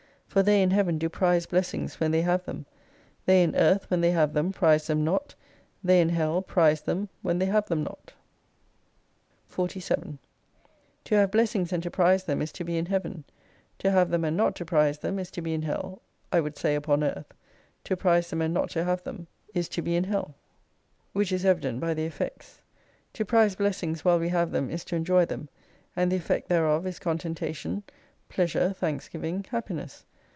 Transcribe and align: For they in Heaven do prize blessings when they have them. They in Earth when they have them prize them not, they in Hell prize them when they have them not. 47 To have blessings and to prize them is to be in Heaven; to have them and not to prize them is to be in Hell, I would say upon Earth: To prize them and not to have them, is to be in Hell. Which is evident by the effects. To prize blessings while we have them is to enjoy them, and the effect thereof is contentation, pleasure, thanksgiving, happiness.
For 0.27 0.41
they 0.43 0.61
in 0.63 0.71
Heaven 0.71 0.97
do 0.97 1.09
prize 1.09 1.45
blessings 1.45 1.99
when 1.99 2.11
they 2.11 2.21
have 2.21 2.45
them. 2.45 2.65
They 3.25 3.43
in 3.43 3.53
Earth 3.53 3.91
when 3.91 3.99
they 3.99 4.11
have 4.11 4.31
them 4.31 4.53
prize 4.53 4.87
them 4.87 5.03
not, 5.03 5.35
they 5.83 5.99
in 5.99 6.07
Hell 6.07 6.41
prize 6.41 6.79
them 6.79 7.09
when 7.21 7.37
they 7.37 7.47
have 7.47 7.65
them 7.65 7.83
not. 7.83 8.13
47 9.47 10.19
To 11.03 11.15
have 11.15 11.31
blessings 11.31 11.73
and 11.73 11.83
to 11.83 11.91
prize 11.91 12.23
them 12.23 12.41
is 12.41 12.53
to 12.53 12.63
be 12.63 12.77
in 12.77 12.85
Heaven; 12.85 13.25
to 13.79 13.91
have 13.91 14.09
them 14.09 14.23
and 14.23 14.37
not 14.37 14.55
to 14.55 14.63
prize 14.63 14.99
them 14.99 15.19
is 15.19 15.31
to 15.31 15.41
be 15.41 15.53
in 15.53 15.63
Hell, 15.63 16.01
I 16.31 16.39
would 16.39 16.55
say 16.57 16.75
upon 16.75 17.03
Earth: 17.03 17.33
To 17.83 17.97
prize 17.97 18.29
them 18.29 18.41
and 18.41 18.53
not 18.53 18.69
to 18.69 18.85
have 18.85 19.03
them, 19.03 19.27
is 19.53 19.67
to 19.67 19.81
be 19.81 19.97
in 19.97 20.05
Hell. 20.05 20.33
Which 21.11 21.33
is 21.33 21.43
evident 21.43 21.81
by 21.81 21.93
the 21.93 22.05
effects. 22.05 22.61
To 23.15 23.25
prize 23.25 23.55
blessings 23.57 24.05
while 24.05 24.17
we 24.17 24.29
have 24.29 24.51
them 24.51 24.69
is 24.69 24.85
to 24.85 24.95
enjoy 24.95 25.25
them, 25.25 25.49
and 25.93 26.09
the 26.09 26.15
effect 26.15 26.47
thereof 26.47 26.87
is 26.87 26.99
contentation, 26.99 27.83
pleasure, 28.29 28.71
thanksgiving, 28.71 29.43
happiness. 29.49 30.05